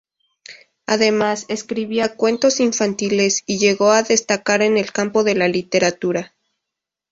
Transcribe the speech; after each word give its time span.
Además 0.87 1.45
escribía 1.47 2.15
cuentos 2.15 2.59
infantiles 2.59 3.43
y 3.45 3.59
llegó 3.59 3.91
a 3.91 4.01
destacar 4.01 4.63
en 4.63 4.79
el 4.79 4.91
campo 4.91 5.23
de 5.23 5.35
la 5.35 5.47
literatura. 5.47 6.33